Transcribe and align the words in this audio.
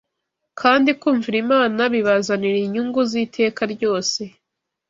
Kandi 0.59 0.89
kumvira 0.99 1.37
Imana 1.45 1.81
bibazanira 1.93 2.57
inyungu 2.65 2.99
z’iteka 3.09 3.61
ryose 3.73 4.21